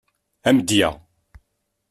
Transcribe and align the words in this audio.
Amedya. 0.47 0.89